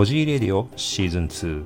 [0.00, 1.64] コジーレディオシーズン2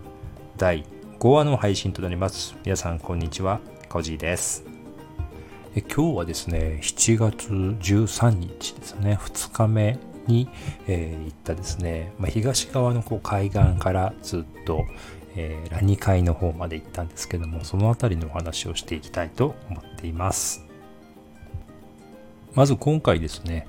[0.56, 0.84] 第
[1.20, 2.56] 5話の配信となります。
[2.64, 3.60] 皆さん、こんにちは。
[3.88, 4.64] コジーです。
[5.76, 10.48] え今日はですね、7月13日ですね、2日目に、
[10.88, 14.84] えー、行ったですね、まあ、東側のこう海岸からずっと、
[15.36, 20.66] えー、ラニ海の方まで行ったんですけども、その辺りのお話をしていきたいと思っています。
[22.54, 23.68] まず今回ですね、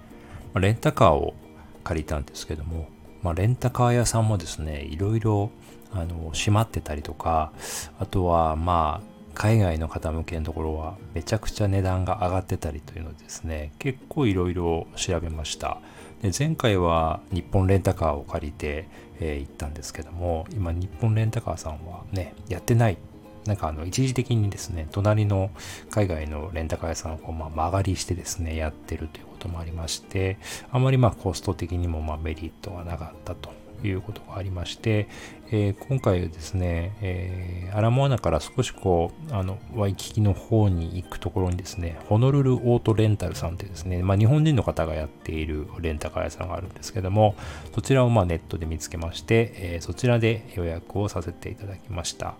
[0.55, 1.35] レンタカーを
[1.83, 2.94] 借りたんですけども、
[3.25, 5.49] まあ、レンタカー屋さんもですね、いろいろ
[5.91, 7.51] あの閉まってたりとか、
[7.97, 15.79] あとはまあ海外の方向けのところはめちゃくちゃ値段が上がってたりというのですね、結構いろいろ調べました。
[16.21, 18.87] で前回は日本レンタカーを借りて、
[19.19, 22.97] えー、行ったんですけども、今日本レンタカーさんはね、やってない。
[23.45, 25.51] なんかあの一時的にですね、隣の
[25.91, 30.37] 海外のレンタカー屋さんをこう、まあ、曲がりしてですね、やってるということもありまして、
[30.71, 33.51] あまりまあコスト的にもまあメリットがなかったと
[33.83, 35.07] いうことがありまして、
[35.51, 47.35] えー、今回ですね、えー、アラモアナから少しこう、あの、ワイキキの方に行くところにですね、ホノルルオートレンタルさんってですね、まあ日本人の方がやっているレンタカー屋さんがあるんですけども、
[47.73, 52.35] そちらをまネットで見つけまして、えー、そちらで予約をさせていただきました。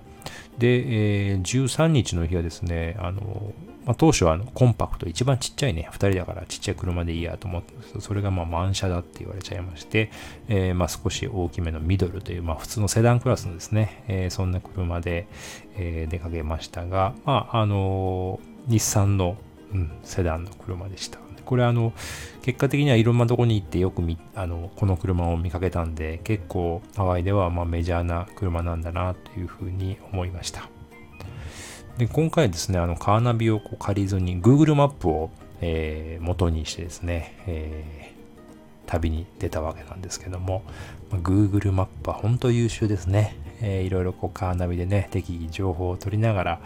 [0.58, 3.54] で、えー、13日の日はですね、あの、
[3.86, 10.12] まあ、当初はあのコンパクト、一番ちっちゃいね、2人だからちっちゃい車でいいやと思ったんですけど、それがまあ満車だって言われちゃいまして、
[10.48, 15.28] えー、まあ少し大きめのミドルという、まあ普通のセダンクラスのですね、えー、そんな車で、
[15.78, 19.38] えー、出かけましたが、まああの日産の、
[19.72, 21.25] うん、セダンの車でした。
[21.46, 21.94] これあの、
[22.42, 30.70] 結果的にはいろんなとこに行ってよくみあのこの車を見かけたんで、結構ハワイではまメジャーな車なんだなというふうに思いました。
[31.98, 38.15] で今回ですね、あのカーナビをこう借りずに Google マップを、えー、元にしてですね、えー、
[38.86, 40.64] 旅に出たわけなんですけども、
[41.12, 43.36] ま、Google マップは本当優秀ですね。
[43.62, 46.60] えー、いろいろこうカーナビでね、適宜情報を取りながら、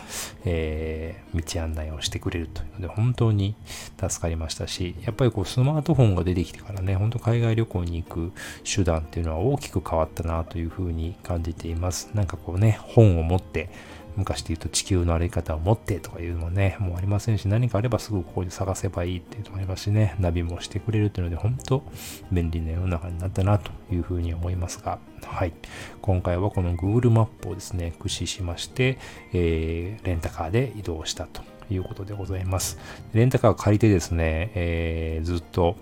[0.46, 3.56] えー、道案内をしてくれるというので、本当に
[4.00, 8.32] 助かりましたし、やっぱりこうスマートフォンが出てきてからね、本当海外旅行に行く
[8.64, 12.10] 手段っていうのは大きく変わったなというふうに感じています。
[12.14, 13.70] なんかこうね、本を持って、
[14.16, 21.84] 昔で言うと地球の歩き方を持ってとかいうのもね、もうありませんし、何かあればすぐここで探せばいいっていうのもありますしね、ナビもしてくれるというので、本当
[22.32, 25.54] 便利な世の中になったなというふうに思いますが、はい。
[26.02, 28.98] 今回はこの Google マップをですね、駆使しまして、
[29.34, 32.78] えー、レンタカーで移動したということでございます。
[33.14, 35.76] レンタカーを借りてですね、えー、ずっと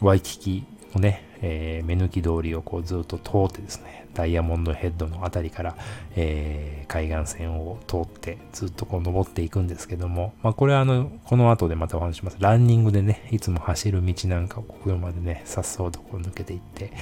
[0.00, 0.64] ワイキキ
[0.94, 5.76] のね、えー、目抜き通りをこうずっと通ってですね、ダイヤモンドヘッドの辺りから、
[6.16, 12.36] えー、海岸線を通ってずっとこう登っていくんですけども、まあこれはあの、この後でまたお話します。
[12.40, 16.92] ランニングでね、いつも走る道なんかを車でね、さっそうとこう抜けていって、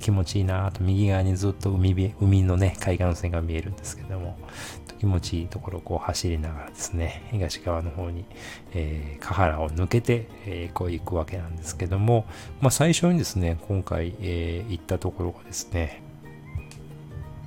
[0.00, 4.36] 気持ちいいなと、右側にずっと海海のね、海岸線が見えるんですけども、
[5.00, 8.26] 気持ちいいところをこう走りながらですね、東側の方に、
[8.74, 12.26] えー、カハラを抜けて、えー、こう行くわけなんですけども、
[12.60, 16.02] まあ最初にですね、今回、えー、行ったところがですね、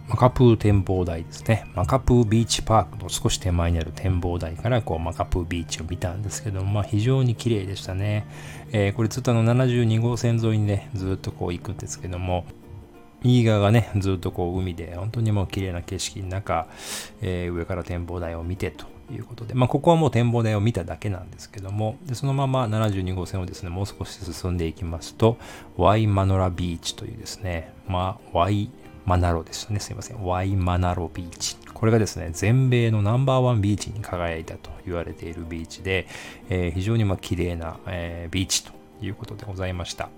[0.07, 1.65] マカプー展望台ですね。
[1.75, 8.27] マカプービーチパークの少し手前にある展望台からこうマカプービーチを見たんですけども、まあ、非常に綺麗でしたね。
[8.71, 12.45] えー、これずっとあの72号線沿いにね、ずっとこう行くんですけども、
[13.23, 16.67] 右側がね、ずっとこう海で、本当にもう綺麗な景色の中、
[17.21, 25.37] えー、上から展望台を見てということで、まあ、ここはもう展望台を見ただけなんですけども、でそのまま72号線をですね、もう少し進んでいきますと、
[25.77, 28.69] ワイマノラビーチというですね、まあ、ワイ
[29.05, 29.79] マナロですね。
[29.79, 30.23] すいません。
[30.23, 31.57] ワイマナロビーチ。
[31.73, 36.07] これがですね、全米のナンバーワンビーチに輝いたと言われているビーチで、
[36.49, 38.71] えー、非常にまあ綺麗な、えー、ビーチと
[39.01, 40.09] いうことでございました。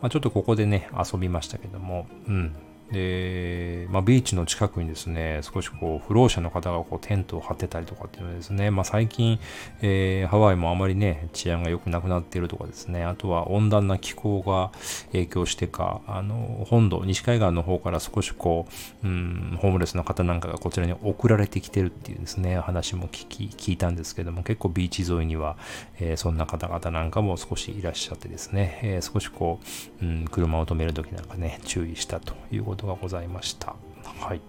[0.00, 2.54] まあ、ちょっとここでね、遊びましたけども、うん、
[2.94, 9.40] で、まあ、ビーチの近くにですね、少しこう、不老者の方がこうテントを張ってたりとかっていうのですね、まあ、最近、
[9.82, 14.70] えー、ハワイもあまりね、治安が良くなくなっているとかですね、あとは温暖な気候が
[15.12, 18.66] 影響してか、あの、本土、西海岸の方から少しこ
[19.02, 25.56] う、うん、ホームレスの方なんかがこちらに送られてきてるっていうですね、話も聞き、聞いたんですけども、結構ビーチ沿いには、
[25.98, 29.58] えー、そんな方々なんかも少しいらっしゃってですね、えー、少しこ
[30.00, 33.76] う、うん、車を止めるときなんかね、注意したということがございました。
[34.20, 34.40] はい。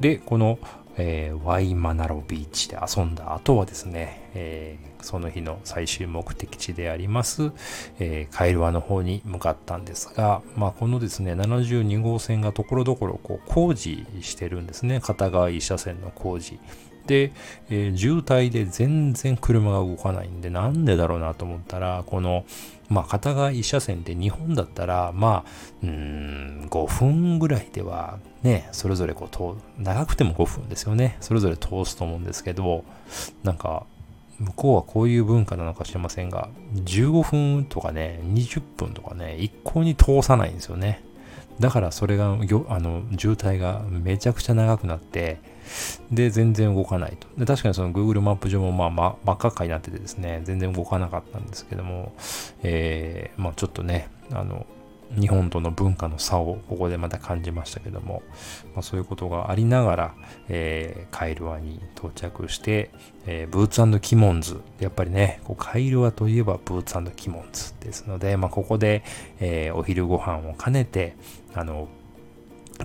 [0.00, 0.58] で、この、
[0.98, 7.52] えー、ワイマナロビーチで遊んだ後はですね、えー、その日の最終目的地であります、
[7.98, 15.00] えー、カイルワの方に向かったんですが、まあ、このですね、72号線がところどころこう工事してるんですね。
[15.00, 16.58] 片側1車線の工事。
[17.06, 17.32] で、
[17.70, 22.44] えー、渋滞で全然車が動かないんで、なんでだろうなと思ったら、この、
[22.88, 25.50] まあ、片側1車線で日本だったら、まあ、
[25.82, 29.28] うん、5分ぐらいでは、ね、それぞれこ
[29.78, 31.16] う、長くても5分ですよね。
[31.20, 32.84] それぞれ通すと思うんですけど、
[33.42, 33.84] なんか、
[34.38, 41.02] 向こうはこういう文化なのか知りませんが、15分とかね、20分とかね、一向に通さないんですよね。
[41.60, 42.36] だからそれが、あ
[42.80, 45.38] の、渋滞がめちゃくちゃ長くなって、
[46.10, 47.26] で、全然動かないと。
[47.38, 52.12] で、確かにその Google マップ上もまあ、ま、真っ赤っかになっててですね、全然動かなかったんですけども、
[52.62, 54.66] えー、まあちょっとね、あの、
[55.14, 58.22] 日本との文化の差をここでまた感じましたけども、
[58.74, 60.14] まあ、そういうことがありながら、
[60.48, 62.90] えー、カイルワに到着して、
[63.26, 64.60] えー、ブーツキモンズ。
[64.80, 69.04] やっぱりね、こうカイルワといえばブーツキモンズですので、まあ、ここで、
[69.40, 71.16] えー、お昼ご飯を兼ねて、
[71.54, 71.88] あの、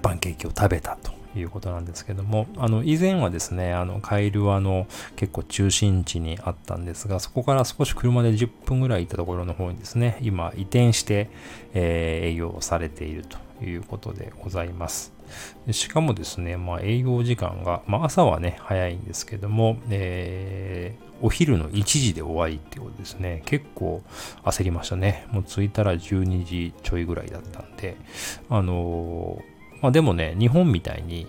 [0.01, 11.29] パンケーキを食べたということなんですけども、あの、以前はですね、あの、カイルワの結構中心地にあったんですが、そこから少し車で10分ぐらい行ったところの方にですね、今移転して、
[11.73, 15.13] えー、営業されているということでございます。
[15.71, 23.43] しかもですね、まあ、営業時間が、まあ、朝はね、早いんですけども、えー、お昼の1時で終わりってことですね。
[23.45, 24.03] 結構
[24.43, 25.27] 焦りましたね。
[25.31, 27.95] もう着いたら12時ちょいぐらいだったんで、
[28.49, 29.50] あのー
[29.81, 31.27] まあでもね、日本みたいに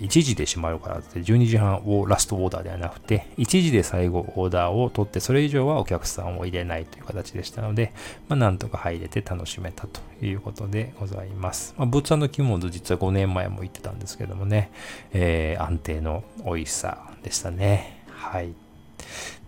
[0.00, 7.92] 1時で閉まるからって12時半をラストオーダーではなくて1時で最後オーダーを取ってそれ以上はお客さんを入れないという形でしたので、
[8.28, 11.74] まあ、なんとか入れて楽しめたということでございます。
[11.78, 14.70] まあ、ブーツキモンズ実は5年前も行ってたんですけどもね、
[15.12, 18.02] えー、安定の美味しさでしたね。
[18.10, 18.52] はい。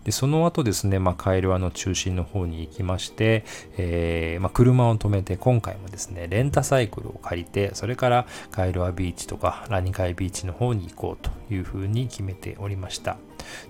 [0.09, 3.45] でその後ですね、まあ、カエルワの中心の方に行きまして、
[3.77, 13.17] えー、まあ、車を止めて今回もですねレンタサイクルを借りてそれからカエルワビーチとかラニカイビーチの方に行こうというふうに決めておりました。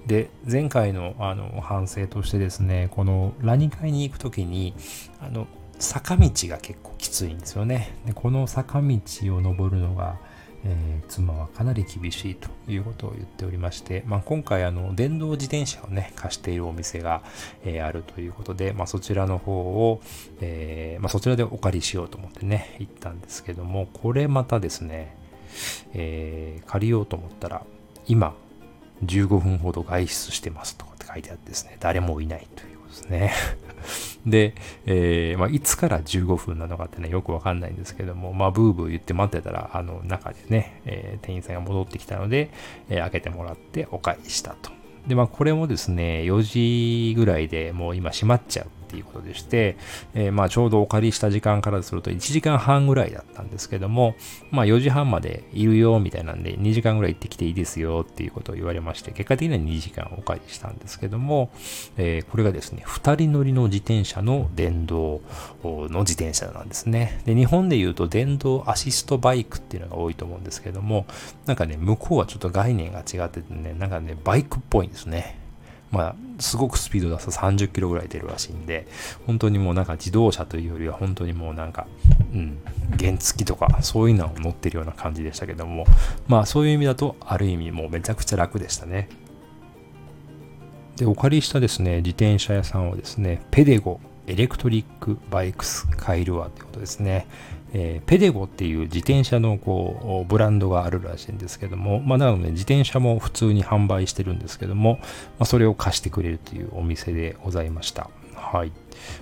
[0.08, 4.74] で前回のあの反省としてですねこのラニカイに行く時に
[5.20, 5.46] あの
[5.78, 7.98] 坂道が結構きついんですよね。
[8.06, 8.98] でこの坂道
[9.36, 10.18] を登るのが
[10.66, 17.24] えー、妻はかなり厳しいということを言っておりまして、まあ、今回あの電動自転車をね貸しているお店が、
[17.64, 20.02] えー、あるということで、まあ、そちらの方を、
[20.42, 25.16] えー、まあ、そちらでお借りしようと思ってね行ったんですけどもこれまたですね、
[25.94, 27.64] え借りようと思ったら
[28.08, 28.36] 今
[29.06, 33.34] 15分ほど外出してますとかって書いてあってですね誰もいないというですね
[34.26, 34.54] で、
[34.86, 42.52] えー、まあ、いつから15分なのかってね、よくわかんないんですけども、まあ、ブーブー言って待ってたら、あの、中でね、えー、店員さんが戻ってきたので、
[42.90, 44.72] えー、開けてもらってお返ししたと。
[45.08, 49.78] で、まあ、これもですね、4時ぐらいでもう今閉まっちゃうっていうことでして、
[50.16, 54.16] えー、まあちょうどお借りした時間からすると1時間半ぐらいだったんですけども、
[54.50, 61.52] まあ4時半までいるよみたいなんで2時間ぐらい行ってきていいですよっていうことを言われまして、結果的には2時間お借りしたんですけども、
[61.98, 65.22] えー、これがですね、2人乗りの自転車の電動
[65.64, 67.22] の自転車なんですね。
[67.26, 71.06] で、日本で言うと電動アシストバイクっていうのが多いと思うんですけども、
[71.46, 75.39] なんかね、向こうはちょっと概念が違っててね、なんかね、バイクっぽいんですね。
[75.92, 78.88] まあ、すごくスピード出すと30キロぐらい出るらしいんで、
[79.26, 81.88] 本当にもうなんか自動車というよりは本当にもうなんか、
[82.34, 82.60] うん、
[83.00, 85.86] 原付とかそういうのを乗ってるような感じでしたけども、
[86.28, 89.10] まあそういう意味だとある意味もうめちゃくちゃ楽でしたね。
[90.98, 97.28] で、お借りしたですね、自転車屋さんはですね、ペデゴエレクトリックバイクスカイルワということですね。
[97.74, 105.08] えー、ペデゴっていう自転車のこうブランドがあるらしいんですけども、まあ、なので自転車も普通に販売してるんですけども、ま
[105.40, 108.10] あ、それを貸してくれるというお店でございました。
[108.36, 108.72] はい。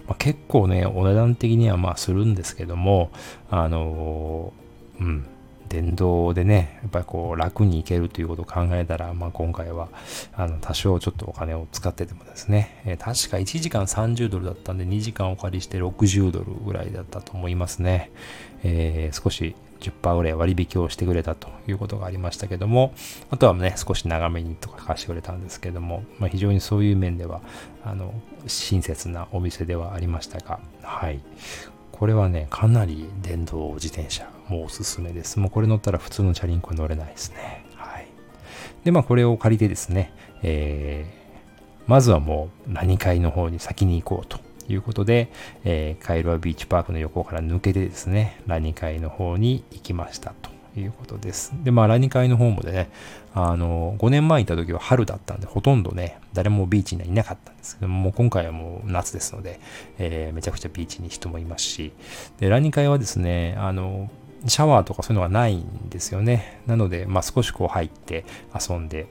[0.07, 3.11] まあ、結構ね、お値段的にはまあするんですけども、
[3.49, 5.25] あのー、うん。
[5.67, 9.89] 電動でね、やっぱりこう楽に行けるということを考えたら、まあ、今回は
[10.33, 18.11] あの多少ちょっとお金を使っててもですね、えー、確か1時間30ドルだったんで2時間お借りして60ドルぐらいだったと思いますね。
[18.63, 22.93] えー、少し10%ぐらい割引をしてくれたということがありましたけども、
[23.29, 27.41] あとはね、少し長めにとか貸してくれたんですけども、まあ、非常にそういう面では、
[27.83, 28.13] あの、
[28.47, 31.19] 親切なお店ではありましたが、はい。
[31.97, 35.39] これはね、かなり電動自転車、もうおすすめです。
[35.39, 37.65] もうこれ乗ったら普通のチャリンコ乗れないですね。
[37.75, 38.07] はい。
[38.83, 40.13] で、まあこれを借りてですね、
[40.43, 44.39] えー、まずはもう何階の方に先に行こうと
[44.71, 45.31] いうことで、
[45.63, 50.56] えー、カイロアビーチパークの横から抜けてですね、ラニカイの方に行きましたと。
[50.79, 51.51] いうことです。
[51.63, 52.89] で、まあ、ラニ会の方もでね、
[53.33, 59.59] あの、5年前行った時は春だったんで、ほとんどね、誰もビーチにはいなかったんですけども、もう今回はもう夏ですので、
[59.99, 61.93] えー、めちゃくちゃビーチに人もいますし、
[62.39, 64.09] で、ラニ会はですね、あの、
[64.45, 66.61] シャワーとかそういうのがないんですよね。
[66.67, 69.07] なので、まあ、少しこう入って遊んで、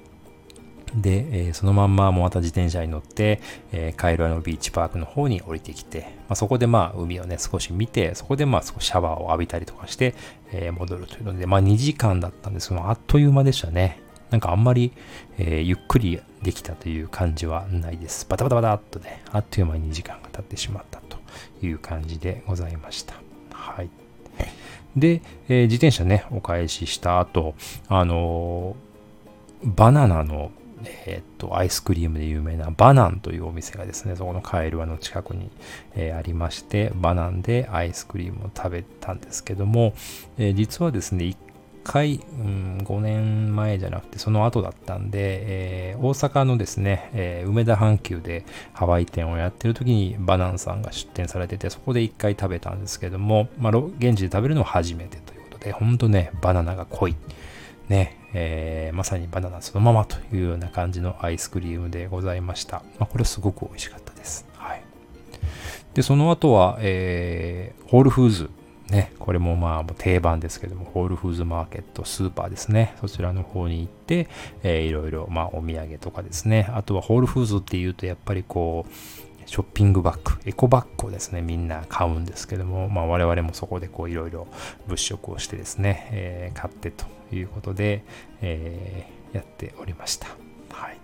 [0.97, 3.41] で、えー、そのまんまもまた自転車に乗って、
[3.73, 10.15] えー、カイロアのビーチパークの方に降りてきて、まあ、そこでまあ海をね少し見てそこでまあ少しシャワーを浴びたりとかして、
[10.53, 14.01] えー、戻るというのでまあ2時間だったんですけどあっという間でしたね。
[14.31, 14.93] なんかあんまり、
[15.39, 18.27] えー、ゆっくりできたという感じはないです。
[18.29, 21.19] バタバタバタっとねあっという間に2時間が経ってしまったと
[21.65, 23.15] いう感じでございました。
[23.53, 23.91] はい。
[24.97, 27.55] で、えー、自転車ねお返しした後
[27.89, 28.77] あの
[29.63, 30.51] バナナの
[30.85, 35.51] え、っと、アイスクリームで有名なバナンというお店がですね、そこのカエルワの近くに、
[35.95, 39.95] えー、ありまして、バナンでアイスクリームを食べたんですけども、
[40.39, 41.37] えー、実はですね、1
[41.85, 45.19] 回、うん、5年前じゃなくて、その後だったんで、
[45.93, 57.15] え大阪のですね、え梅田阪急でハワイ店をやってる時にバナンさんが出店されてて、そこで1回食べたんですけども、まあ、現地で食べるのは初めてということで、ほんとね、バナナが濃い。
[57.89, 62.83] ね、えー、まさにバナナそのままというような感じのアイスクリームでございました。
[62.99, 64.47] まあ、これすごく美味しかったです。
[64.57, 64.83] はい。
[65.95, 68.51] で、その後は、えー、ホールフーズ。
[68.91, 72.95] ね、これもまあ定番ですけども、ホールフーズマーケット、スーパーですね。
[73.01, 74.29] そちらの方に行って、
[74.63, 76.69] えー、いろいろ、まあお土産とかですね。
[76.73, 78.93] あとはホールフーズっていうと、やっぱりこう、
[79.47, 84.49] ショッピングバッグ、エコバッグをですね、みんな買うんですけども、まあ、我々もそこでこういろいろ
[84.89, 88.05] 物色をしてですね、えー、買ってということで、
[88.43, 90.27] えー、やっておりました。
[90.71, 90.99] はい。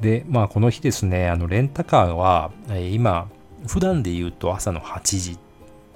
[0.00, 3.28] で、まあ、この日ですね、あの、レンタカーは、え、今、
[3.66, 5.38] 普段で言うと朝の8時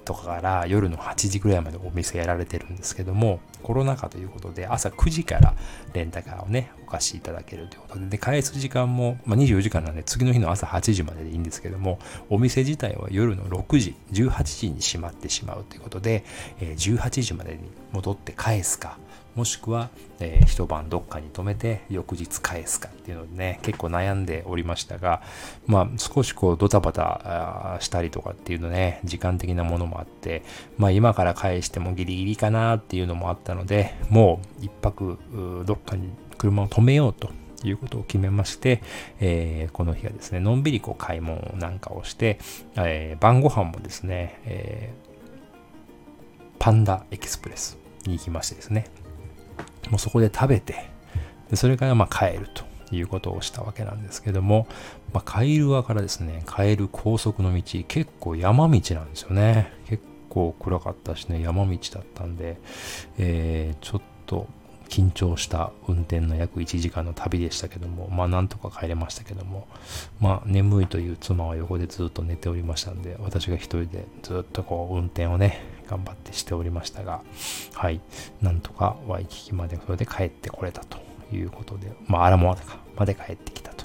[0.04, 5.52] とかから夜の8時ぐらいまでお店やられてるんですけども、コロナ禍ということで朝9時から
[5.92, 11.98] レンタカーをね、お貸しいただけるということで、で返す時間も、まあ、24時間なんで次の日の朝8時まででいいんですけども、
[12.30, 16.24] お店自体は夜の6時、18時に閉まってしまうということで、
[16.60, 17.58] えー、18時までに
[17.90, 18.98] 戻って返すか、
[19.36, 25.22] もしくは、えー、一晩どっかに泊めて翌日返すかっていうのでね、結構悩んでおりましたが、
[25.66, 30.42] まあ少しこうドタバタしたりとかっていうのね、時間的なものもあって、
[30.78, 35.18] まあ今から返してもギリギリかなっていうのもあったので、もう一泊
[35.66, 37.30] どっかに車を止めようと
[37.64, 38.82] いうことを決めまして、
[39.20, 42.38] えー、この日はですね、のんびりこう買い物なんかをして、
[42.76, 48.86] えー、晩ご飯もですね、えー、パンダエキスプレスに行きましてですね、
[49.90, 50.74] もうそこで食べて、
[51.50, 54.66] でそれからまあ帰るということをしたわけなんですけども、
[55.12, 59.72] まあ、カイルアからですね、帰る高速の道、結構山道なんですよね。
[59.86, 62.58] 結構暗かったしね、山道だったんで、
[63.18, 64.46] えー、ちょっと
[64.88, 69.66] 緊張した運転の約1時間の旅でしたけども、まあなんとか帰れましたけども、
[70.20, 77.22] まあ眠いという妻は横でずっと寝ておりましたんで、私が一人でずっとこう運転をね、頑張ってしておりましたが、
[77.74, 78.00] はい、
[78.42, 80.98] なんとかワイキキまでそれで帰ってこれたと
[81.32, 83.75] いうことで、まあアラモアかまで帰ってきた。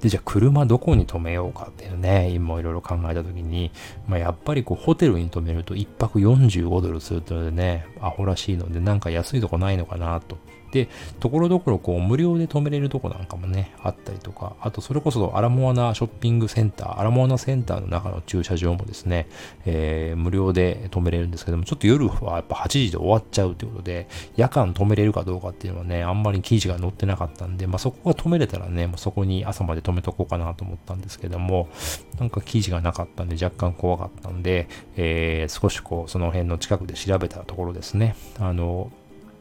[0.00, 3.70] で、じゃあ車どこに止めようかっていうね、今いろいろ考えた時に、
[4.06, 10.38] まあ、やっぱりこうホテルに止めると1泊45ドルするというのでね、アホらしいので、なんか安いとこないのかなと。
[10.70, 19.28] で、ところどころこう無料で止めれるとこなんかもね、あったりとか、あとそれこそアラモアナショッピングセンター、アラモアナセンターの中の駐車場もですね、
[19.66, 31.68] えー、無料で止めれるんですけども、ちょっと夜はやっぱ8時で終わっちゃうということで、夜間止めれるかどうかっていうのはね、あんまり記事が載ってなかったんで、まあそこが止めれたらね、もうそこに朝まで止めとこうかなと思ったんですけども、
[32.18, 38.90] なんか記事がなかったんで若干怖かったんで、えー、少しこうその辺の近くで調べたところですね、あの、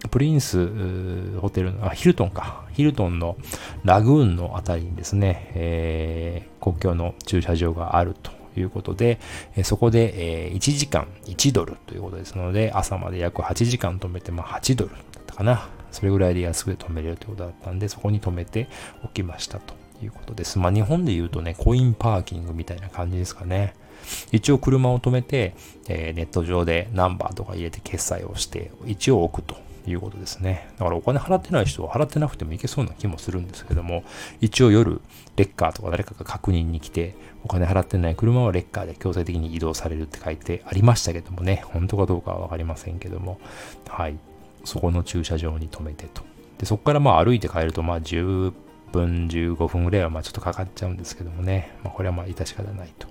[0.08, 2.64] プリンスホテルの、あ、ヒルトンか。
[2.72, 3.38] ヒルトンの
[3.84, 9.20] ラグーンのあたりにですね、えー、国境の駐車場があるということで、
[9.56, 15.68] えそこで、えー、1時間1ドルということですので、朝まで約8時間止めて、まあ8ドルだったかな。
[15.92, 18.70] それぐらいで安くで止めれるということだったんで、そこに止めて
[19.04, 20.60] おきましたということです。
[20.60, 23.74] まあ日本で言うとね、コインパーキングみたいな感じですかね。
[24.32, 25.56] 一応車を止めて、
[25.90, 29.56] えー、ネット上でナンバーとか入れて決済をして、一応置くと
[29.88, 30.70] いうことですね。
[30.78, 34.04] だからお金払ってない人は払ってなくてもいけそうな気もするんですけども、
[34.42, 35.02] 一応夜、
[35.36, 43.40] レッカーとか誰かが確認に来て、お金払ってない車はレッカーで強制的に移動されるって書いてありましたけどもね、本当かどうかはわかりませんけども、
[43.88, 44.18] はい。
[44.66, 46.24] そこの駐車場に停めてと。
[46.58, 48.54] で、そこからまあ歩いて帰ると、まあ10
[48.92, 53.08] 分、15分ぐらいはまあちょっとかかっちゃうんですけどもね、まあこれはまあ致し方ないと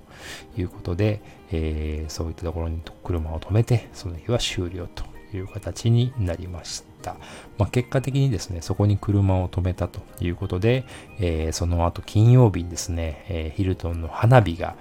[0.57, 1.21] いうことで、
[1.51, 7.15] えー、そういったところに車を止めて、その日は終了という形になりました。
[7.57, 10.85] まあ、結果的にですね、そこに車を止めたということで、
[11.19, 14.75] えー、その後金曜日にですね、えー、ヒルトンの花火が、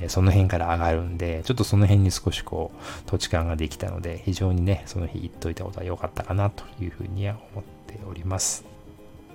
[0.00, 8.64] えー、その辺から上がるんで、ちょっとその辺に少しこう土地感ができたので、非常にね、その日行っといたことは良かったかなというふうには思っております。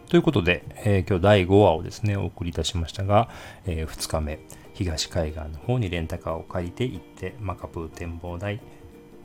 [0.10, 3.29] ということで、えー、今日第5話をですね、お送りいたしましたが、
[3.65, 4.39] えー、2日目、
[4.74, 8.62] 東海岸の方にレンタカーを借りて行って、マカプー展望台、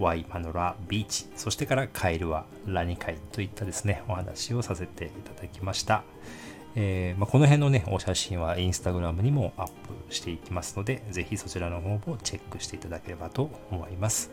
[0.00, 6.02] ワイマノラビーチ、そしてからカエルはラニカイといったですね、お話をさせていただきました。
[6.74, 14.30] えー、まあ、この辺のね、お写真はインスタグラムにもアップしていきますので、ぜひそちらの方もチェックしていただければと思います。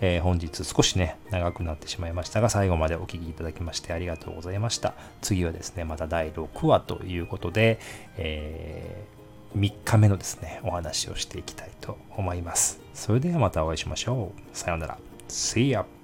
[0.00, 4.94] えー、本日少しね、長くなってしまいましたが、最後までお聴きいただきましてありがとうございました。
[5.22, 7.80] 次はですね、また第6話ということで、
[8.16, 9.19] えー、
[9.56, 12.80] 3日目のですね、お話をしていきたいと思います。
[12.94, 14.56] それではまたお会いしましょう。
[14.56, 14.98] さようなら。
[15.28, 15.99] See ya!